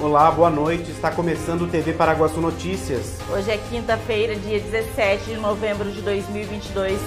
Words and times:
Olá, 0.00 0.30
boa 0.30 0.50
noite. 0.50 0.90
Está 0.90 1.10
começando 1.10 1.62
o 1.62 1.66
TV 1.68 1.92
Paraguaçu 1.92 2.40
Notícias. 2.40 3.18
Hoje 3.30 3.50
é 3.50 3.58
quinta-feira, 3.58 4.34
dia 4.34 4.58
17 4.58 5.26
de 5.26 5.36
novembro 5.36 5.90
de 5.90 6.00
2022. 6.00 6.98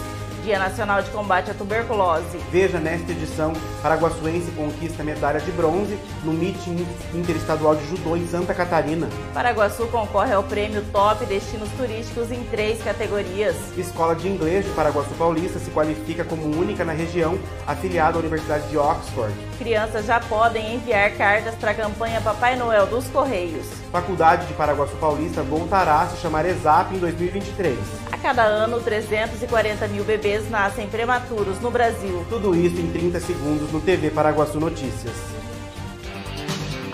Dia 0.46 0.60
Nacional 0.60 1.02
de 1.02 1.10
Combate 1.10 1.50
à 1.50 1.56
Tuberculose. 1.56 2.38
Veja 2.52 2.78
nesta 2.80 3.12
edição, 3.12 3.52
Paraguaçuense 3.82 4.52
conquista 4.52 5.04
medalha 5.04 5.40
de 5.40 5.52
bronze 5.52 5.98
no 6.24 6.32
meeting 6.32 6.86
interestadual 7.16 7.76
de 7.76 7.84
judô 7.88 8.16
em 8.16 8.28
Santa 8.28 8.54
Catarina. 8.54 9.10
Paraguaçu 9.34 9.88
concorre 9.88 10.34
ao 10.34 10.44
prêmio 10.44 10.84
Top 10.92 11.26
Destinos 11.26 11.70
Turísticos 11.72 12.32
em 12.32 12.44
três 12.44 12.84
categorias. 12.84 13.56
Escola 13.76 14.16
de 14.16 14.28
Inglês 14.28 14.64
de 14.64 14.72
Paraguaçu 14.74 15.16
Paulista 15.18 15.58
se 15.58 15.72
qualifica 15.72 16.24
como 16.24 16.46
única 16.56 16.86
na 16.86 16.94
região 16.94 17.40
afiliada 17.66 18.18
à 18.18 18.20
Universidade 18.20 18.70
de 18.70 18.78
Oxford. 18.78 19.34
Crianças 19.58 20.06
já 20.06 20.20
podem 20.20 20.76
enviar 20.76 21.12
cartas 21.16 21.56
para 21.56 21.72
a 21.72 21.74
campanha 21.74 22.22
Papai 22.22 22.56
Noel 22.56 22.86
dos 22.88 23.08
Correios. 23.08 23.66
Faculdade 23.92 24.46
de 24.48 24.54
Paraguaçu 24.54 24.96
Paulista 24.98 25.42
voltará 25.42 26.02
a 26.02 26.08
se 26.08 26.18
chamar 26.18 26.46
ESAP 26.46 26.96
em 26.96 27.00
2023. 27.00 27.78
A 28.12 28.18
cada 28.18 28.44
ano, 28.44 28.82
340 28.82 29.88
mil 29.88 30.04
bebês 30.04 30.50
nascem 30.50 30.88
prematuros 30.88 31.60
no 31.62 31.72
Brasil. 31.72 32.26
Tudo 32.30 32.56
isso 32.56 32.80
em 32.80 32.92
30 32.92 33.20
segundos 33.20 33.72
no 33.72 33.80
TV 33.80 34.10
Paraguaçu 34.10 34.60
Notícias. 34.60 35.35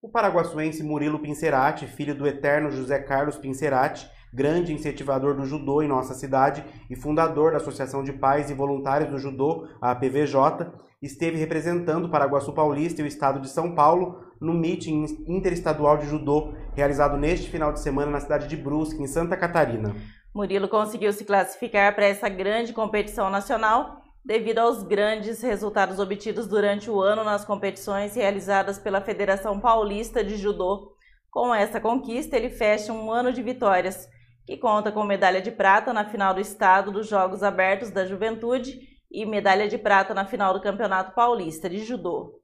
O 0.00 0.08
paraguaçuense 0.08 0.80
Murilo 0.84 1.18
Pincerati, 1.18 1.88
filho 1.88 2.14
do 2.14 2.24
eterno 2.24 2.70
José 2.70 3.00
Carlos 3.00 3.36
Pincerati, 3.36 4.08
grande 4.32 4.72
incentivador 4.72 5.34
do 5.34 5.44
judô 5.44 5.82
em 5.82 5.88
nossa 5.88 6.14
cidade 6.14 6.64
e 6.88 6.96
fundador 6.96 7.52
da 7.52 7.58
Associação 7.58 8.02
de 8.02 8.12
Pais 8.12 8.50
e 8.50 8.54
Voluntários 8.54 9.10
do 9.10 9.18
Judô, 9.18 9.68
a 9.80 9.90
APVJ, 9.90 10.70
esteve 11.00 11.36
representando 11.36 12.08
Paraguaçu 12.08 12.52
Paulista 12.52 13.00
e 13.00 13.04
o 13.04 13.06
estado 13.06 13.40
de 13.40 13.48
São 13.48 13.74
Paulo 13.74 14.20
no 14.40 14.52
meeting 14.52 15.04
interestadual 15.26 15.96
de 15.96 16.06
judô 16.06 16.52
realizado 16.74 17.16
neste 17.16 17.50
final 17.50 17.72
de 17.72 17.80
semana 17.80 18.10
na 18.10 18.20
cidade 18.20 18.48
de 18.48 18.56
Brusque, 18.56 19.02
em 19.02 19.06
Santa 19.06 19.36
Catarina. 19.36 19.94
Murilo 20.34 20.68
conseguiu 20.68 21.12
se 21.12 21.24
classificar 21.24 21.94
para 21.94 22.06
essa 22.06 22.28
grande 22.28 22.72
competição 22.72 23.30
nacional 23.30 24.02
devido 24.24 24.58
aos 24.58 24.82
grandes 24.82 25.40
resultados 25.42 25.98
obtidos 25.98 26.46
durante 26.46 26.90
o 26.90 27.00
ano 27.00 27.24
nas 27.24 27.44
competições 27.44 28.14
realizadas 28.14 28.78
pela 28.78 29.00
Federação 29.00 29.58
Paulista 29.58 30.22
de 30.22 30.36
Judô. 30.36 30.92
Com 31.30 31.54
essa 31.54 31.80
conquista, 31.80 32.36
ele 32.36 32.50
fecha 32.50 32.92
um 32.92 33.10
ano 33.10 33.32
de 33.32 33.42
vitórias, 33.42 34.08
que 34.48 34.56
conta 34.56 34.90
com 34.90 35.04
medalha 35.04 35.42
de 35.42 35.50
prata 35.50 35.92
na 35.92 36.06
final 36.06 36.32
do 36.32 36.40
estado 36.40 36.90
dos 36.90 37.06
Jogos 37.06 37.42
Abertos 37.42 37.90
da 37.90 38.06
Juventude 38.06 38.80
e 39.12 39.26
medalha 39.26 39.68
de 39.68 39.76
prata 39.76 40.14
na 40.14 40.24
final 40.24 40.54
do 40.54 40.62
Campeonato 40.62 41.14
Paulista 41.14 41.68
de 41.68 41.84
Judô. 41.84 42.40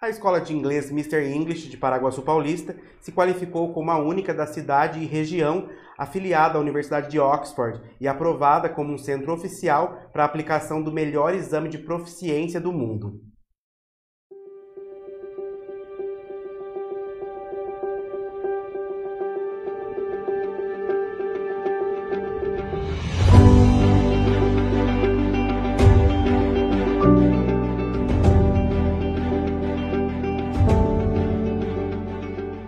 A 0.00 0.08
escola 0.08 0.40
de 0.40 0.54
inglês 0.54 0.88
Mr. 0.88 1.20
English 1.34 1.68
de 1.68 1.76
Paraguaçu 1.76 2.22
Paulista 2.22 2.76
se 3.00 3.10
qualificou 3.10 3.72
como 3.72 3.90
a 3.90 3.98
única 3.98 4.32
da 4.32 4.46
cidade 4.46 5.00
e 5.00 5.04
região 5.04 5.68
afiliada 5.98 6.58
à 6.58 6.60
Universidade 6.60 7.10
de 7.10 7.18
Oxford 7.18 7.80
e 8.00 8.06
aprovada 8.06 8.68
como 8.68 8.92
um 8.92 8.98
centro 8.98 9.32
oficial 9.32 10.10
para 10.12 10.22
a 10.22 10.26
aplicação 10.26 10.80
do 10.80 10.92
melhor 10.92 11.34
exame 11.34 11.68
de 11.68 11.78
proficiência 11.78 12.60
do 12.60 12.72
mundo. 12.72 13.31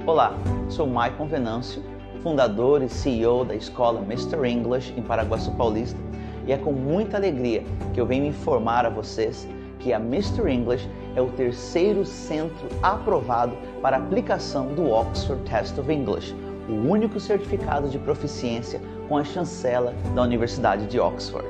Olá, 0.07 0.35
sou 0.69 0.87
Maicon 0.87 1.27
Venâncio, 1.27 1.83
fundador 2.23 2.83
e 2.83 2.91
CEO 2.91 3.43
da 3.43 3.55
escola 3.55 4.03
Mr. 4.03 4.47
English 4.47 4.93
em 4.95 5.01
Paraguaçu 5.01 5.51
Paulista, 5.53 5.99
e 6.47 6.53
é 6.53 6.59
com 6.59 6.73
muita 6.73 7.17
alegria 7.17 7.63
que 7.95 7.99
eu 7.99 8.05
venho 8.05 8.27
informar 8.27 8.85
a 8.85 8.91
vocês 8.91 9.49
que 9.79 9.95
a 9.95 9.97
Mr. 9.97 10.47
English 10.53 10.87
é 11.17 11.23
o 11.23 11.31
terceiro 11.31 12.05
centro 12.05 12.69
aprovado 12.83 13.57
para 13.81 13.97
aplicação 13.97 14.75
do 14.75 14.91
Oxford 14.91 15.43
Test 15.49 15.79
of 15.79 15.91
English, 15.91 16.37
o 16.69 16.87
único 16.87 17.19
certificado 17.19 17.89
de 17.89 17.99
proficiência 17.99 18.83
com 19.09 19.17
a 19.17 19.25
chancela 19.25 19.95
da 20.15 20.21
Universidade 20.21 20.87
de 20.87 21.01
Oxford. 21.01 21.49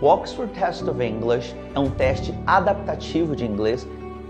O 0.00 0.06
Oxford 0.06 0.52
Test 0.52 0.86
of 0.86 1.04
English 1.04 1.56
é 1.74 1.78
um 1.80 1.90
teste 1.90 2.32
adaptativo 2.46 3.34
de 3.34 3.44
inglês 3.44 3.84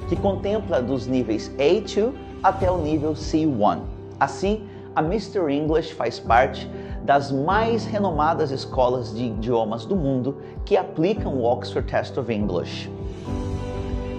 que 0.09 0.17
contempla 0.17 0.81
dos 0.81 1.07
níveis 1.07 1.55
A2 1.59 2.30
até 2.43 2.71
o 2.71 2.79
nível 2.79 3.13
C1. 3.13 3.81
Assim, 4.19 4.65
a 4.95 5.03
Mr. 5.03 5.51
English 5.51 5.95
faz 5.95 6.19
parte 6.19 6.69
das 7.05 7.33
mais 7.33 7.85
renomadas 7.85 8.51
escolas 8.51 9.15
de 9.15 9.25
idiomas 9.25 9.85
do 9.87 9.97
mundo 9.97 10.37
que 10.65 10.77
aplicam 10.77 11.35
o 11.35 11.45
Oxford 11.45 11.91
Test 11.91 12.17
of 12.19 12.33
English. 12.33 12.91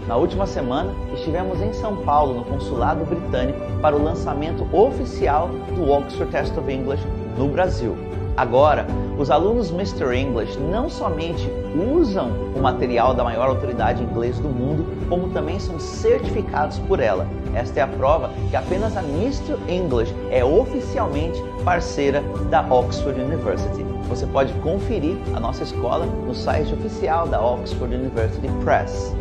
Na 0.08 0.18
última 0.18 0.48
semana, 0.48 0.92
estivemos 1.14 1.62
em 1.62 1.72
São 1.74 1.98
Paulo, 2.04 2.34
no 2.34 2.44
Consulado 2.44 3.06
Britânico, 3.06 3.60
para 3.82 3.96
o 3.96 4.04
lançamento 4.04 4.68
oficial 4.76 5.48
do 5.76 5.90
Oxford 5.90 6.32
Test 6.32 6.58
of 6.58 6.72
English 6.72 7.04
no 7.38 7.48
Brasil. 7.48 7.96
Agora, 8.38 8.88
os 9.18 9.30
alunos 9.30 9.72
Mr. 9.72 10.16
English 10.16 10.58
não 10.58 10.90
somente 10.90 11.50
usam 11.96 12.30
o 12.56 12.62
material 12.62 13.14
da 13.14 13.24
maior 13.24 13.50
autoridade 13.50 14.02
em 14.02 14.06
inglês 14.06 14.40
do 14.40 14.50
mundo, 14.50 14.86
como 15.10 15.30
também 15.30 15.60
são 15.60 15.80
certificados 15.80 16.80
por 16.80 17.00
ela. 17.00 17.28
Esta 17.54 17.82
é 17.82 17.84
a 17.84 17.88
prova 17.88 18.32
que 18.50 18.56
apenas 18.56 18.96
a 18.96 19.02
Mr. 19.02 19.58
English 19.68 20.14
é 20.30 20.44
oficialmente 20.44 21.42
parceira 21.64 22.24
da 22.50 22.62
Oxford 22.74 23.20
University. 23.20 23.84
Você 24.08 24.26
pode 24.26 24.54
conferir 24.56 25.18
a 25.36 25.40
nossa 25.40 25.64
escola 25.64 26.06
no 26.06 26.34
site 26.34 26.74
oficial 26.74 27.28
da 27.28 27.42
Oxford 27.42 27.94
University 27.94 28.48
Press. 28.64 29.14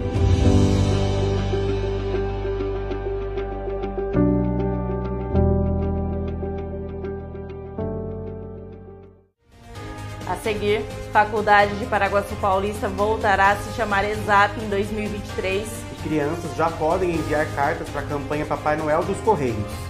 Seguir, 10.53 10.85
Faculdade 11.13 11.75
de 11.77 11.87
Paraguaçu 11.87 12.35
Paulista 12.37 12.89
voltará 12.89 13.51
a 13.51 13.57
se 13.57 13.73
chamar 13.77 14.05
ESAP 14.05 14.61
em 14.61 14.69
2023. 14.69 15.67
E 15.93 16.03
crianças 16.03 16.57
já 16.57 16.69
podem 16.71 17.11
enviar 17.11 17.47
cartas 17.55 17.89
para 17.89 18.01
a 18.01 18.05
campanha 18.05 18.45
Papai 18.45 18.77
Noel 18.77 19.05
dos 19.05 19.19
Correios. 19.19 19.90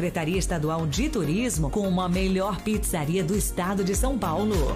Estadual 0.37 0.87
de 0.87 1.09
Turismo 1.09 1.69
como 1.69 2.01
a 2.01 2.09
melhor 2.09 2.61
pizzaria 2.61 3.23
do 3.23 3.35
estado 3.35 3.83
de 3.83 3.95
São 3.95 4.17
Paulo. 4.17 4.75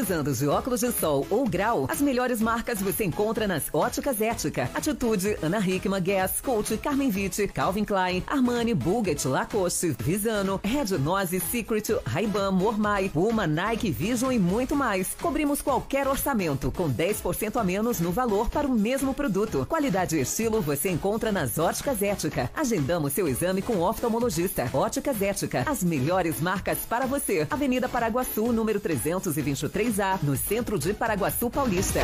Precisando 0.00 0.32
de 0.32 0.48
óculos 0.48 0.80
de 0.80 0.90
sol 0.92 1.26
ou 1.28 1.46
grau, 1.46 1.84
as 1.86 2.00
melhores 2.00 2.40
marcas 2.40 2.80
você 2.80 3.04
encontra 3.04 3.46
nas 3.46 3.64
Óticas 3.70 4.18
Ética, 4.18 4.70
Atitude, 4.72 5.36
Ana 5.42 5.58
Hickman, 5.58 6.00
Guess, 6.00 6.40
Coach, 6.40 6.78
Carmen 6.78 7.10
Vitti, 7.10 7.46
Calvin 7.46 7.84
Klein, 7.84 8.24
Armani, 8.26 8.72
Bulgari, 8.72 9.18
Lacoste, 9.26 9.94
Visano, 10.02 10.58
Red 10.64 10.96
Nose, 10.96 11.38
Secret, 11.38 11.90
Ray-Ban, 12.06 12.50
Mormai, 12.50 13.10
Puma, 13.10 13.46
Nike, 13.46 13.90
Vision 13.90 14.32
e 14.32 14.38
muito 14.38 14.74
mais. 14.74 15.14
Cobrimos 15.20 15.60
qualquer 15.60 16.08
orçamento 16.08 16.72
com 16.72 16.90
10% 16.90 17.60
a 17.60 17.62
menos 17.62 18.00
no 18.00 18.10
valor 18.10 18.48
para 18.48 18.66
o 18.66 18.72
mesmo 18.72 19.12
produto. 19.12 19.66
Qualidade 19.68 20.16
e 20.16 20.22
estilo 20.22 20.62
você 20.62 20.88
encontra 20.88 21.30
nas 21.30 21.58
Óticas 21.58 22.00
Ética. 22.00 22.50
Agendamos 22.56 23.12
seu 23.12 23.28
exame 23.28 23.60
com 23.60 23.78
oftalmologista. 23.80 24.66
Óticas 24.72 25.20
Ética, 25.20 25.62
as 25.66 25.84
melhores 25.84 26.40
marcas 26.40 26.78
para 26.88 27.04
você. 27.04 27.46
Avenida 27.50 27.86
Paraguaçu, 27.86 28.50
número 28.50 28.80
323 28.80 29.89
3A, 29.90 30.20
no 30.22 30.36
centro 30.36 30.78
de 30.78 30.94
Paraguaçu 30.94 31.50
Paulista. 31.50 32.00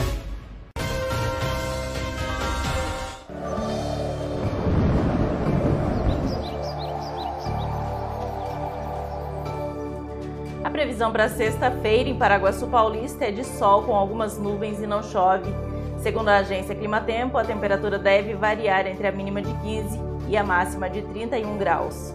A 10.65 10.71
previsão 10.71 11.13
para 11.13 11.29
sexta-feira 11.29 12.09
em 12.09 12.19
Paraguaçu 12.19 12.67
Paulista 12.67 13.25
é 13.25 13.31
de 13.31 13.45
sol 13.45 13.85
com 13.85 13.95
algumas 13.95 14.37
nuvens 14.37 14.81
e 14.81 14.87
não 14.87 15.03
chove. 15.03 15.49
Segundo 16.03 16.29
a 16.29 16.39
agência 16.39 16.75
Climatempo, 16.75 17.39
a 17.39 17.45
temperatura 17.45 17.99
deve 17.99 18.35
variar 18.35 18.87
entre 18.87 19.07
a 19.07 19.13
mínima 19.13 19.41
de 19.41 19.53
15 19.61 19.99
e 20.29 20.37
a 20.37 20.43
máxima 20.43 20.91
de 20.91 21.03
31 21.03 21.57
graus. 21.57 22.13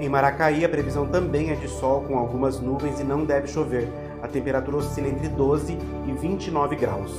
Em 0.00 0.08
Maracaí, 0.08 0.64
a 0.64 0.68
previsão 0.68 1.06
também 1.06 1.50
é 1.50 1.54
de 1.54 1.68
sol 1.68 2.02
com 2.02 2.18
algumas 2.18 2.60
nuvens 2.60 2.98
e 2.98 3.04
não 3.04 3.24
deve 3.24 3.46
chover. 3.46 3.88
A 4.22 4.28
temperatura 4.28 4.76
oscila 4.76 5.08
entre 5.08 5.28
12 5.28 5.76
e 6.06 6.12
29 6.12 6.76
graus. 6.76 7.10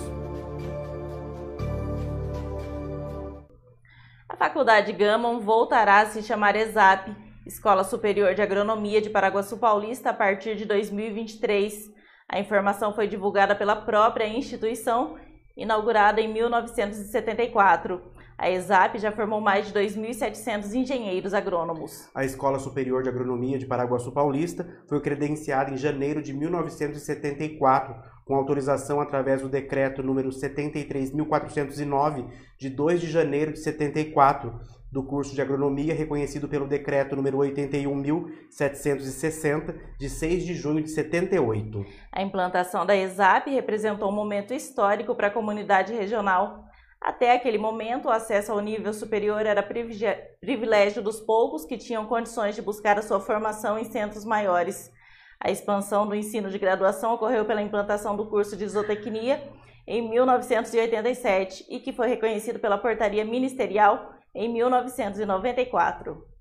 A 4.30 4.38
Faculdade 4.38 4.94
Gamon 4.94 5.42
voltará 5.42 6.00
a 6.00 6.06
se 6.06 6.24
chamar 6.24 6.56
ESAP, 6.56 7.14
Escola 7.46 7.84
Superior 7.84 8.34
de 8.34 8.42
Agronomia 8.42 9.02
de 9.02 9.10
Paraguaçu 9.10 9.58
Paulista, 9.58 10.12
a 10.12 10.14
partir 10.14 10.56
de 10.56 10.64
2023. 10.64 11.92
A 12.30 12.40
informação 12.40 12.94
foi 12.94 13.06
divulgada 13.06 13.54
pela 13.54 13.76
própria 13.76 14.26
instituição, 14.26 15.18
inaugurada 15.58 16.22
em 16.22 16.32
1974. 16.32 18.13
A 18.38 18.50
ESAP 18.50 18.98
já 18.98 19.12
formou 19.12 19.40
mais 19.40 19.68
de 19.68 19.74
2.700 19.74 20.74
engenheiros 20.74 21.34
agrônomos. 21.34 22.10
A 22.16 22.26
Escola 22.26 22.58
Superior 22.60 23.04
de 23.04 23.10
Agronomia 23.10 23.60
de 23.60 23.66
Paraguaçu 23.66 24.12
Paulista 24.12 24.68
foi 24.88 25.02
credenciada 25.02 25.72
em 25.72 25.78
janeiro 25.78 26.22
de 26.22 26.34
1974, 26.34 27.96
com 28.26 28.36
autorização 28.36 29.00
através 29.00 29.42
do 29.42 29.50
decreto 29.50 30.02
número 30.02 30.30
73.409, 30.30 32.28
de 32.58 32.70
2 32.70 33.02
de 33.02 33.12
janeiro 33.12 33.54
de 33.54 33.60
74, 33.60 34.60
do 34.92 35.04
curso 35.04 35.34
de 35.34 35.42
agronomia 35.42 35.94
reconhecido 35.94 36.48
pelo 36.48 36.68
decreto 36.68 37.16
número 37.16 37.38
81.760, 37.40 39.76
de 40.00 40.10
6 40.10 40.46
de 40.46 40.54
junho 40.54 40.84
de 40.84 40.92
78. 40.92 41.84
A 42.12 42.22
implantação 42.22 42.86
da 42.86 42.96
ESAP 42.96 43.50
representou 43.50 44.10
um 44.10 44.16
momento 44.16 44.54
histórico 44.54 45.16
para 45.16 45.28
a 45.28 45.32
comunidade 45.32 45.94
regional. 45.94 46.66
Até 47.04 47.34
aquele 47.34 47.58
momento, 47.58 48.08
o 48.08 48.12
acesso 48.12 48.54
ao 48.54 48.62
nível 48.62 48.94
superior 48.94 49.46
era 49.46 49.62
privilégio 49.62 51.04
dos 51.04 51.20
poucos 51.20 51.66
que 51.66 51.78
tinham 51.78 52.06
condições 52.06 52.56
de 52.56 52.62
buscar 52.62 52.98
a 52.98 53.02
sua 53.02 53.20
formação 53.20 53.78
em 53.78 53.84
centros 53.84 54.24
maiores. 54.24 54.90
A 55.38 55.52
expansão 55.52 56.08
do 56.08 56.16
ensino 56.16 56.50
de 56.50 56.58
graduação 56.58 57.14
ocorreu 57.14 57.44
pela 57.44 57.62
implantação 57.62 58.16
do 58.16 58.28
curso 58.28 58.56
de 58.56 58.66
zootecnia 58.66 59.44
em 59.86 60.10
1987 60.10 61.66
e 61.68 61.82
que 61.82 61.92
foi 61.92 62.08
reconhecido 62.08 62.58
pela 62.58 62.78
portaria 62.78 63.26
ministerial 63.26 64.14
em 64.34 64.48
1994. 64.48 66.33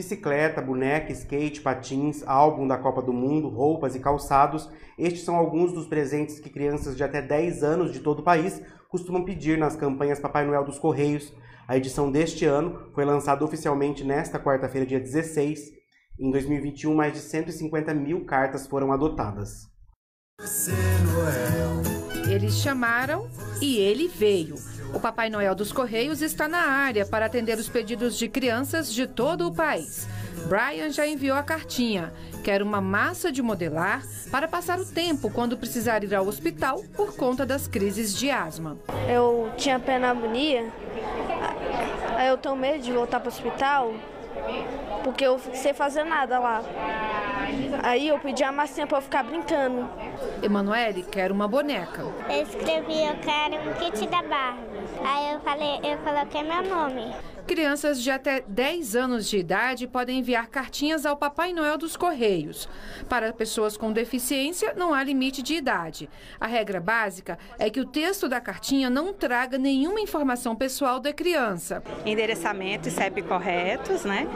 Bicicleta, 0.00 0.62
boneca, 0.62 1.12
skate, 1.12 1.60
patins, 1.60 2.26
álbum 2.26 2.66
da 2.66 2.78
Copa 2.78 3.02
do 3.02 3.12
Mundo, 3.12 3.50
roupas 3.50 3.94
e 3.94 4.00
calçados. 4.00 4.66
Estes 4.96 5.24
são 5.24 5.36
alguns 5.36 5.74
dos 5.74 5.86
presentes 5.86 6.40
que 6.40 6.48
crianças 6.48 6.96
de 6.96 7.04
até 7.04 7.20
10 7.20 7.62
anos 7.62 7.92
de 7.92 8.00
todo 8.00 8.20
o 8.20 8.22
país 8.22 8.62
costumam 8.88 9.22
pedir 9.22 9.58
nas 9.58 9.76
campanhas 9.76 10.18
Papai 10.18 10.46
Noel 10.46 10.64
dos 10.64 10.78
Correios. 10.78 11.34
A 11.68 11.76
edição 11.76 12.10
deste 12.10 12.46
ano 12.46 12.90
foi 12.94 13.04
lançada 13.04 13.44
oficialmente 13.44 14.02
nesta 14.02 14.40
quarta-feira, 14.40 14.86
dia 14.86 14.98
16. 14.98 15.70
Em 16.18 16.30
2021, 16.30 16.94
mais 16.94 17.12
de 17.12 17.18
150 17.18 17.92
mil 17.92 18.24
cartas 18.24 18.66
foram 18.66 18.92
adotadas. 18.92 19.68
Eles 22.26 22.54
chamaram 22.54 23.28
e 23.60 23.76
ele 23.76 24.08
veio. 24.08 24.54
O 24.92 25.00
Papai 25.00 25.30
Noel 25.30 25.54
dos 25.54 25.72
Correios 25.72 26.20
está 26.20 26.48
na 26.48 26.58
área 26.58 27.06
para 27.06 27.26
atender 27.26 27.58
os 27.58 27.68
pedidos 27.68 28.18
de 28.18 28.28
crianças 28.28 28.92
de 28.92 29.06
todo 29.06 29.46
o 29.46 29.54
país. 29.54 30.08
Brian 30.48 30.90
já 30.90 31.06
enviou 31.06 31.36
a 31.36 31.42
cartinha. 31.42 32.12
Quer 32.42 32.62
uma 32.62 32.80
massa 32.80 33.30
de 33.30 33.42
modelar 33.42 34.02
para 34.30 34.48
passar 34.48 34.80
o 34.80 34.84
tempo 34.84 35.30
quando 35.30 35.56
precisar 35.56 36.02
ir 36.02 36.14
ao 36.14 36.26
hospital 36.26 36.82
por 36.96 37.14
conta 37.14 37.44
das 37.46 37.68
crises 37.68 38.16
de 38.16 38.30
asma. 38.30 38.78
Eu 39.08 39.52
tinha 39.56 39.78
pneumonia, 39.78 40.70
eu 42.26 42.36
tenho 42.38 42.56
medo 42.56 42.82
de 42.82 42.92
voltar 42.92 43.20
para 43.20 43.28
o 43.28 43.32
hospital 43.32 43.92
porque 45.02 45.24
eu 45.24 45.38
sem 45.38 45.72
fazer 45.72 46.04
nada 46.04 46.38
lá. 46.38 46.62
Aí 47.82 48.08
eu 48.08 48.18
pedi 48.18 48.44
a 48.44 48.52
massinha 48.52 48.86
para 48.86 48.98
eu 48.98 49.02
ficar 49.02 49.22
brincando. 49.22 49.88
Emanuele 50.42 51.02
quer 51.02 51.32
uma 51.32 51.48
boneca. 51.48 52.02
Eu 52.28 52.42
escrevi, 52.42 53.04
eu 53.04 53.16
quero 53.16 53.68
um 53.68 53.74
kit 53.74 54.06
da 54.06 54.22
Barbie. 54.22 54.60
Aí 55.04 55.32
eu 55.32 55.40
falei, 55.40 55.80
eu 55.82 55.98
coloquei 55.98 56.42
meu 56.42 56.62
nome. 56.62 57.14
Crianças 57.50 58.00
de 58.00 58.12
até 58.12 58.44
10 58.46 58.94
anos 58.94 59.28
de 59.28 59.36
idade 59.36 59.88
podem 59.88 60.20
enviar 60.20 60.46
cartinhas 60.46 61.04
ao 61.04 61.16
Papai 61.16 61.52
Noel 61.52 61.76
dos 61.76 61.96
Correios. 61.96 62.68
Para 63.08 63.32
pessoas 63.32 63.76
com 63.76 63.92
deficiência, 63.92 64.72
não 64.76 64.94
há 64.94 65.02
limite 65.02 65.42
de 65.42 65.54
idade. 65.54 66.08
A 66.38 66.46
regra 66.46 66.78
básica 66.78 67.36
é 67.58 67.68
que 67.68 67.80
o 67.80 67.84
texto 67.84 68.28
da 68.28 68.40
cartinha 68.40 68.88
não 68.88 69.12
traga 69.12 69.58
nenhuma 69.58 70.00
informação 70.00 70.54
pessoal 70.54 71.00
da 71.00 71.12
criança. 71.12 71.82
Endereçamento 72.06 72.86
e 72.86 72.90
CEP 72.92 73.20
corretos, 73.22 74.04
né? 74.04 74.28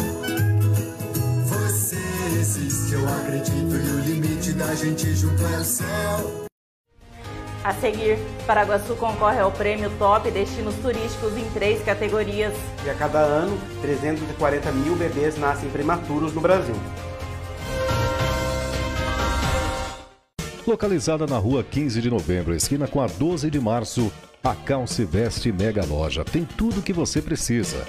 você 1.45 1.97
existe, 2.38 2.95
eu 2.95 3.06
acredito, 3.06 3.75
e 3.75 3.90
o 3.90 4.00
limite 4.00 4.52
da 4.52 4.75
gente 4.75 5.14
junto 5.14 5.42
é 5.45 5.59
o 5.59 5.64
céu. 5.64 6.45
A 7.66 7.75
seguir, 7.75 8.16
Paraguaçu 8.46 8.94
concorre 8.94 9.40
ao 9.40 9.50
prêmio 9.50 9.90
Top 9.99 10.30
Destinos 10.30 10.76
Turísticos 10.76 11.37
em 11.37 11.44
três 11.50 11.82
categorias. 11.82 12.54
E 12.85 12.88
a 12.88 12.94
cada 12.94 13.18
ano, 13.18 13.58
340 13.82 14.70
mil 14.70 14.94
bebês 14.94 15.37
nascem 15.37 15.68
prematuros 15.70 16.32
no 16.32 16.40
Brasil. 16.40 16.76
Localizada 20.64 21.26
na 21.26 21.38
rua 21.38 21.64
15 21.64 22.00
de 22.00 22.08
novembro, 22.08 22.54
esquina 22.54 22.87
com 22.87 23.00
a 23.00 23.08
12 23.08 23.50
de 23.50 23.58
março, 23.58 24.12
a 24.44 24.54
Calce 24.54 25.04
Veste 25.04 25.50
Mega 25.50 25.85
Loja 25.85 26.25
tem 26.25 26.44
tudo 26.44 26.78
o 26.78 26.82
que 26.85 26.92
você 26.92 27.20
precisa. 27.20 27.85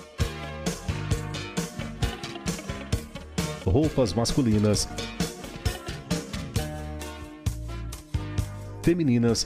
Roupas 3.63 4.11
masculinas, 4.11 4.89
femininas 8.81 9.45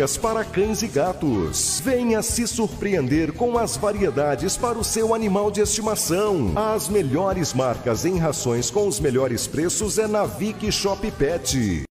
marcas 0.01 0.17
para 0.17 0.43
cães 0.43 0.81
e 0.81 0.87
gatos. 0.87 1.79
Venha 1.83 2.23
se 2.23 2.47
surpreender 2.47 3.31
com 3.33 3.55
as 3.55 3.77
variedades 3.77 4.57
para 4.57 4.79
o 4.79 4.83
seu 4.83 5.13
animal 5.13 5.51
de 5.51 5.61
estimação. 5.61 6.53
As 6.55 6.89
melhores 6.89 7.53
marcas 7.53 8.03
em 8.03 8.17
rações 8.17 8.71
com 8.71 8.87
os 8.87 8.99
melhores 8.99 9.45
preços 9.45 9.99
é 9.99 10.07
na 10.07 10.25
Vic 10.25 10.71
Shop 10.71 11.09
Pet. 11.11 11.83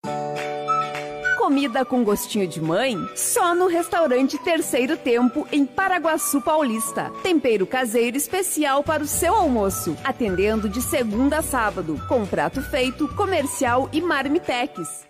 Comida 1.39 1.85
com 1.85 2.03
gostinho 2.03 2.49
de 2.49 2.61
mãe? 2.61 2.97
Só 3.15 3.55
no 3.55 3.69
restaurante 3.69 4.37
Terceiro 4.39 4.97
Tempo, 4.97 5.47
em 5.53 5.65
Paraguaçu 5.65 6.41
Paulista. 6.41 7.13
Tempero 7.23 7.65
caseiro 7.65 8.17
especial 8.17 8.83
para 8.83 9.05
o 9.05 9.07
seu 9.07 9.35
almoço. 9.35 9.97
Atendendo 10.03 10.69
de 10.69 10.83
segunda 10.83 11.39
a 11.39 11.43
sábado, 11.43 12.01
com 12.09 12.27
prato 12.27 12.61
feito, 12.61 13.07
comercial 13.15 13.89
e 13.93 14.01
marmitex. 14.01 15.10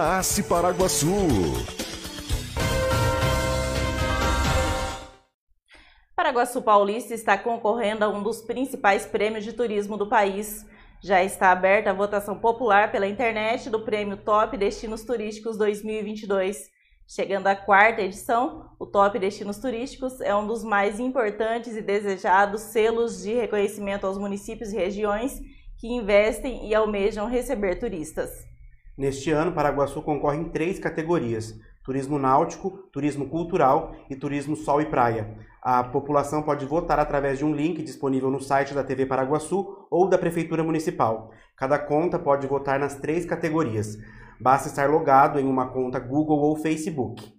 da 0.01 0.17
ACE 0.17 0.41
Paraguaçu. 0.41 1.15
Paraguaçu 6.15 6.59
Paulista 6.63 7.13
está 7.13 7.37
concorrendo 7.37 8.03
a 8.03 8.09
um 8.09 8.23
dos 8.23 8.41
principais 8.41 9.05
prêmios 9.05 9.43
de 9.43 9.53
turismo 9.53 9.97
do 9.97 10.09
país. 10.09 10.65
Já 11.03 11.23
está 11.23 11.51
aberta 11.51 11.91
a 11.91 11.93
votação 11.93 12.39
popular 12.39 12.91
pela 12.91 13.05
internet 13.05 13.69
do 13.69 13.85
Prêmio 13.85 14.17
Top 14.17 14.57
Destinos 14.57 15.03
Turísticos 15.03 15.55
2022. 15.55 16.67
Chegando 17.07 17.45
à 17.45 17.55
quarta 17.55 18.01
edição, 18.01 18.71
o 18.79 18.87
Top 18.87 19.19
Destinos 19.19 19.59
Turísticos 19.59 20.19
é 20.19 20.35
um 20.35 20.47
dos 20.47 20.63
mais 20.63 20.99
importantes 20.99 21.75
e 21.75 21.81
desejados 21.81 22.61
selos 22.61 23.21
de 23.21 23.35
reconhecimento 23.35 24.07
aos 24.07 24.17
municípios 24.17 24.73
e 24.73 24.77
regiões 24.77 25.39
que 25.79 25.93
investem 25.93 26.67
e 26.67 26.73
almejam 26.73 27.27
receber 27.27 27.75
turistas. 27.75 28.50
Neste 28.97 29.31
ano, 29.31 29.53
Paraguaçu 29.53 30.01
concorre 30.01 30.37
em 30.37 30.49
três 30.49 30.79
categorias: 30.79 31.59
turismo 31.83 32.19
náutico, 32.19 32.71
turismo 32.91 33.29
cultural 33.29 33.95
e 34.09 34.15
turismo 34.15 34.55
sol 34.55 34.81
e 34.81 34.85
praia. 34.85 35.37
A 35.61 35.83
população 35.83 36.41
pode 36.41 36.65
votar 36.65 36.99
através 36.99 37.37
de 37.37 37.45
um 37.45 37.53
link 37.53 37.83
disponível 37.83 38.31
no 38.31 38.41
site 38.41 38.73
da 38.73 38.83
TV 38.83 39.05
Paraguaçu 39.05 39.87
ou 39.91 40.09
da 40.09 40.17
Prefeitura 40.17 40.63
Municipal. 40.63 41.31
Cada 41.55 41.77
conta 41.77 42.17
pode 42.17 42.47
votar 42.47 42.79
nas 42.79 42.95
três 42.95 43.25
categorias. 43.25 43.97
Basta 44.39 44.67
estar 44.67 44.89
logado 44.89 45.39
em 45.39 45.45
uma 45.45 45.67
conta 45.69 45.99
Google 45.99 46.39
ou 46.39 46.55
Facebook. 46.55 47.31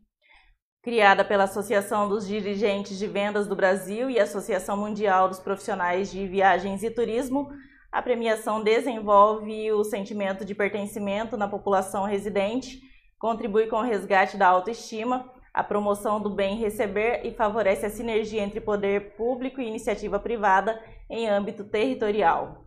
Criada 0.83 1.25
pela 1.25 1.45
Associação 1.45 2.09
dos 2.09 2.27
Dirigentes 2.27 2.97
de 2.97 3.07
Vendas 3.09 3.49
do 3.49 3.57
Brasil 3.57 4.09
e 4.09 4.21
Associação 4.21 4.77
Mundial 4.77 5.29
dos 5.29 5.41
Profissionais 5.41 6.11
de 6.11 6.27
Viagens 6.27 6.83
e 6.85 6.91
Turismo, 6.91 7.51
a 7.93 8.01
premiação 8.01 8.65
desenvolve 8.65 9.71
o 9.71 9.85
sentimento 9.85 10.47
de 10.47 10.55
pertencimento 10.55 11.37
na 11.37 11.47
população 11.47 12.07
residente, 12.07 12.81
contribui 13.19 13.67
com 13.67 13.77
o 13.77 13.83
resgate 13.83 14.39
da 14.39 14.49
autoestima, 14.49 15.31
a 15.53 15.63
promoção 15.63 16.19
do 16.19 16.31
bem 16.31 16.57
receber 16.57 17.21
e 17.23 17.35
favorece 17.35 17.85
a 17.85 17.91
sinergia 17.91 18.43
entre 18.43 18.63
poder 18.63 19.15
público 19.15 19.61
e 19.61 19.69
iniciativa 19.69 20.19
privada 20.19 20.81
em 21.11 21.29
âmbito 21.29 21.65
territorial. 21.65 22.65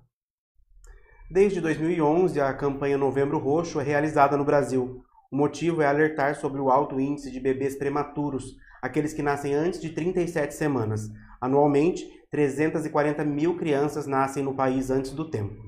Desde 1.31 1.59
2011, 1.59 2.39
a 2.39 2.53
campanha 2.53 2.95
Novembro 2.95 3.39
Roxo 3.39 3.79
é 3.79 3.83
realizada 3.83 4.37
no 4.37 4.45
Brasil. 4.45 5.03
O 5.31 5.35
motivo 5.35 5.81
é 5.81 5.87
alertar 5.87 6.35
sobre 6.35 6.61
o 6.61 6.69
alto 6.69 6.99
índice 6.99 7.31
de 7.31 7.39
bebês 7.39 7.75
prematuros, 7.75 8.55
aqueles 8.85 9.13
que 9.13 9.23
nascem 9.23 9.53
antes 9.53 9.81
de 9.81 9.89
37 9.89 10.53
semanas. 10.53 11.09
Anualmente, 11.41 12.07
340 12.29 13.23
mil 13.23 13.57
crianças 13.57 14.05
nascem 14.05 14.43
no 14.43 14.53
país 14.53 14.89
antes 14.89 15.11
do 15.11 15.29
tempo. 15.29 15.65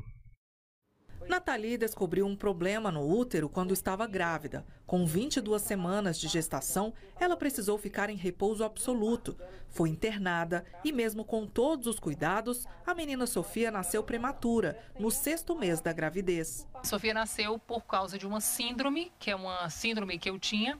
Nathalie 1.28 1.78
descobriu 1.78 2.26
um 2.26 2.36
problema 2.36 2.92
no 2.92 3.08
útero 3.08 3.50
quando 3.50 3.74
estava 3.74 4.08
grávida. 4.08 4.66
Com 4.86 5.06
22 5.06 5.62
semanas 5.62 6.18
de 6.18 6.28
gestação, 6.28 6.94
ela 7.20 7.36
precisou 7.36 7.78
ficar 7.78 8.10
em 8.10 8.16
repouso 8.16 8.64
absoluto. 8.64 9.38
Foi 9.70 9.90
internada 9.90 10.66
e, 10.84 10.92
mesmo 10.94 11.26
com 11.26 11.46
todos 11.46 11.86
os 11.86 12.00
cuidados, 12.00 12.66
a 12.86 12.96
menina 12.96 13.28
Sofia 13.28 13.70
nasceu 13.70 14.02
prematura, 14.04 14.80
no 14.98 15.12
sexto 15.12 15.56
mês 15.56 15.82
da 15.82 15.92
gravidez. 15.92 16.66
Sofia 16.84 17.14
nasceu 17.14 17.60
por 17.60 17.86
causa 17.86 18.18
de 18.18 18.26
uma 18.26 18.40
síndrome, 18.40 19.12
que 19.20 19.30
é 19.30 19.36
uma 19.36 19.70
síndrome 19.70 20.18
que 20.18 20.30
eu 20.30 20.40
tinha, 20.40 20.80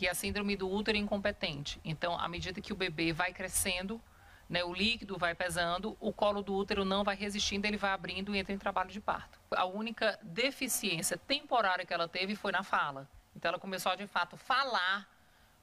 que 0.00 0.06
é 0.06 0.10
a 0.10 0.14
síndrome 0.14 0.56
do 0.56 0.66
útero 0.66 0.96
incompetente. 0.96 1.78
Então, 1.84 2.18
à 2.18 2.26
medida 2.26 2.58
que 2.58 2.72
o 2.72 2.76
bebê 2.76 3.12
vai 3.12 3.34
crescendo, 3.34 4.00
né, 4.48 4.64
o 4.64 4.72
líquido 4.72 5.18
vai 5.18 5.34
pesando, 5.34 5.94
o 6.00 6.10
colo 6.10 6.42
do 6.42 6.54
útero 6.54 6.86
não 6.86 7.04
vai 7.04 7.14
resistindo, 7.14 7.66
ele 7.66 7.76
vai 7.76 7.90
abrindo 7.90 8.34
e 8.34 8.38
entra 8.38 8.54
em 8.54 8.56
trabalho 8.56 8.88
de 8.88 8.98
parto. 8.98 9.38
A 9.50 9.66
única 9.66 10.18
deficiência 10.22 11.18
temporária 11.18 11.84
que 11.84 11.92
ela 11.92 12.08
teve 12.08 12.34
foi 12.34 12.50
na 12.50 12.62
fala. 12.62 13.06
Então 13.36 13.50
ela 13.50 13.58
começou 13.58 13.92
a 13.92 13.94
de 13.94 14.06
fato 14.06 14.38
falar 14.38 15.06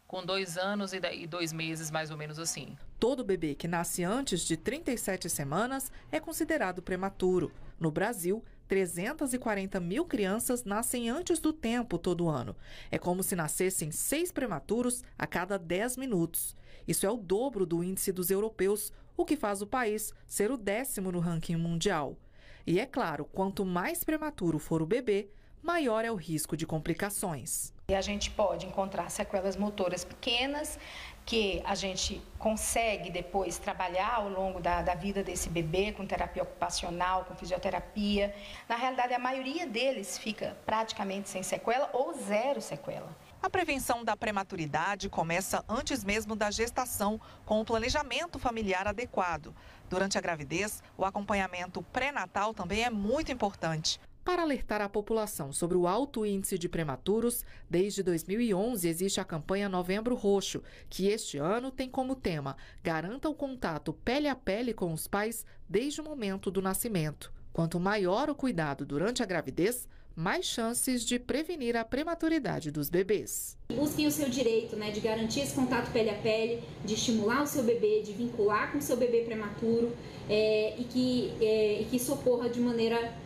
com 0.06 0.24
dois 0.24 0.56
anos 0.56 0.94
e 0.94 1.25
dois 1.25 1.51
meses, 1.51 1.89
mais 1.89 2.12
ou 2.12 2.15
menos 2.15 2.38
assim. 2.38 2.77
Todo 3.00 3.24
bebê 3.24 3.56
que 3.56 3.67
nasce 3.67 4.03
antes 4.03 4.41
de 4.41 4.56
37 4.56 5.32
semanas 5.32 5.91
é 6.12 6.20
considerado 6.20 6.84
prematuro. 6.84 7.51
No 7.79 7.89
Brasil, 7.89 8.46
340 8.67 9.79
mil 9.79 10.05
crianças 10.05 10.63
nascem 10.63 11.09
antes 11.09 11.39
do 11.39 11.53
tempo 11.53 11.97
todo 11.97 12.27
ano. 12.27 12.55
É 12.91 12.97
como 12.97 13.24
se 13.24 13.36
nascessem 13.36 13.91
seis 13.91 14.31
prematuros 14.31 15.03
a 15.17 15.25
cada 15.25 15.57
10 15.57 15.97
minutos. 15.97 16.55
Isso 16.88 17.05
é 17.05 17.09
o 17.09 17.17
dobro 17.17 17.65
do 17.65 17.83
índice 17.83 18.12
dos 18.12 18.29
europeus, 18.29 18.91
o 19.15 19.25
que 19.25 19.36
faz 19.36 19.62
o 19.62 19.67
país 19.67 20.13
ser 20.25 20.51
o 20.51 20.57
décimo 20.57 21.12
no 21.12 21.19
ranking 21.19 21.55
mundial. 21.55 22.17
E 22.65 22.79
é 22.79 22.86
claro, 22.86 23.25
quanto 23.25 23.65
mais 23.65 24.03
prematuro 24.03 24.59
for 24.59 24.81
o 24.81 24.86
bebê, 24.86 25.29
maior 25.62 26.03
é 26.03 26.12
o 26.12 26.15
risco 26.15 26.55
de 26.55 26.65
complicações. 26.65 27.74
E 27.89 27.96
a 27.96 28.01
gente 28.01 28.29
pode 28.29 28.65
encontrar 28.65 29.10
sequelas 29.10 29.56
motoras 29.56 30.03
pequenas 30.03 30.77
que 31.25 31.63
a 31.63 31.74
gente 31.74 32.22
consegue 32.38 33.10
depois 33.10 33.58
trabalhar 33.58 34.15
ao 34.15 34.27
longo 34.27 34.60
da, 34.60 34.82
da, 34.82 34.94
vida 34.94 35.24
desse 35.24 35.48
bebê 35.48 35.94
com 35.94 36.06
terapia 36.06 36.44
ocupacional, 36.44 37.24
com 37.24 37.34
fisioterapia. 37.34 38.36
Na 38.67 38.75
realidade, 38.75 39.13
a 39.13 39.20
maioria 39.20 39.65
deles 39.65 40.17
fica 40.17 40.58
praticamente 40.65 41.29
sem 41.29 41.41
sequela 41.44 41.89
ou 41.94 42.13
zero 42.13 42.60
sequela. 42.60 43.08
A 43.41 43.50
prevenção 43.50 44.03
da 44.03 44.17
prematuridade 44.17 45.08
começa 45.08 45.63
antes 45.70 46.03
mesmo 46.03 46.36
da 46.36 46.51
gestação, 46.51 47.22
com 47.46 47.62
o 47.62 47.65
planejamento 47.65 48.38
familiar 48.38 48.86
adequado. 48.86 49.56
Durante 49.89 50.17
a 50.17 50.22
gravidez, 50.22 50.84
o 50.98 51.06
acompanhamento 51.06 51.82
pré-natal 51.84 52.53
também 52.53 52.84
é 52.84 52.89
muito 52.89 53.32
importante. 53.32 53.98
Para 54.27 54.41
alertar 54.41 54.81
a 54.81 54.89
população 54.89 55.53
sobre 55.53 55.77
o 55.77 55.88
alto 55.88 56.25
índice 56.25 56.57
de 56.57 56.67
prematuros, 56.67 57.46
desde 57.69 58.03
2011 58.03 58.86
existe 58.86 59.22
a 59.22 59.24
campanha 59.24 59.69
Novembro 59.69 60.15
Roxo, 60.15 60.62
que 60.89 61.07
este 61.07 61.38
ano 61.38 61.72
tem 61.72 61.89
como 61.89 62.13
tema 62.13 62.57
Garanta 62.84 63.29
o 63.29 63.34
contato 63.34 63.93
pele 63.93 64.27
a 64.27 64.36
pele 64.36 64.74
com 64.74 64.91
os 64.91 65.07
pais 65.07 65.46
desde 65.69 66.01
o 66.01 66.03
momento 66.03 66.51
do 66.51 66.62
nascimento. 66.62 67.31
Quanto 67.53 67.79
maior 67.79 68.29
o 68.29 68.36
cuidado 68.36 68.86
durante 68.86 69.24
a 69.24 69.25
gravidez, 69.25 69.88
mais 70.13 70.46
chances 70.46 71.05
de 71.05 71.17
prevenir 71.17 71.77
a 71.77 71.86
prematuridade 71.86 72.69
dos 72.69 72.89
bebês. 72.89 73.57
Busquem 73.74 74.07
o 74.07 74.12
seu 74.12 74.27
direito 74.27 74.75
né, 74.75 74.91
de 74.91 75.00
garantir 75.00 75.39
esse 75.39 75.55
contato 75.55 75.89
pele 75.93 76.10
a 76.10 76.15
pele, 76.15 76.62
de 76.84 76.96
estimular 76.96 77.43
o 77.43 77.48
seu 77.48 77.63
bebê, 77.63 78.01
de 78.01 78.12
vincular 78.12 78.74
com 78.74 78.79
o 78.79 78.81
seu 78.81 78.98
bebê 78.98 79.22
prematuro 79.22 79.96
é, 80.29 80.75
e, 80.77 80.84
que, 80.84 81.34
é, 81.39 81.81
e 81.81 81.86
que 81.86 81.96
isso 81.96 82.12
ocorra 82.13 82.50
de 82.50 82.60
maneira 82.60 83.25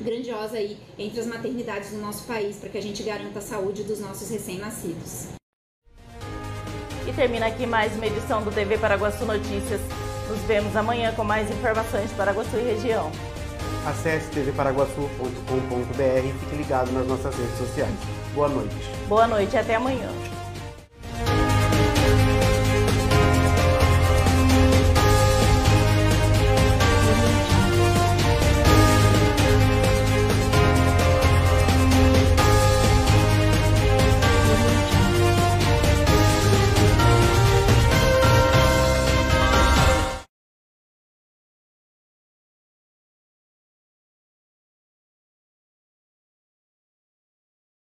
grandiosa 0.00 0.56
aí 0.56 0.76
entre 0.98 1.20
as 1.20 1.26
maternidades 1.26 1.90
do 1.90 1.98
nosso 1.98 2.24
país 2.24 2.56
para 2.56 2.68
que 2.68 2.78
a 2.78 2.82
gente 2.82 3.02
garanta 3.02 3.38
a 3.38 3.42
saúde 3.42 3.82
dos 3.82 4.00
nossos 4.00 4.30
recém-nascidos. 4.30 5.28
E 7.06 7.12
termina 7.12 7.46
aqui 7.46 7.66
mais 7.66 7.94
uma 7.94 8.06
edição 8.06 8.42
do 8.42 8.50
TV 8.50 8.78
Paraguaçu 8.78 9.24
Notícias. 9.24 9.80
Nos 10.28 10.40
vemos 10.40 10.74
amanhã 10.74 11.12
com 11.14 11.22
mais 11.22 11.48
informações 11.50 12.10
de 12.10 12.16
Paraguaçu 12.16 12.56
e 12.56 12.62
região. 12.62 13.12
Acesse 13.86 14.28
tvparaguaçu.com.br 14.30 16.26
e 16.26 16.32
fique 16.40 16.56
ligado 16.56 16.90
nas 16.90 17.06
nossas 17.06 17.34
redes 17.36 17.56
sociais. 17.56 17.94
Boa 18.34 18.48
noite. 18.48 18.74
Boa 19.08 19.28
noite 19.28 19.54
e 19.54 19.58
até 19.58 19.76
amanhã. 19.76 20.10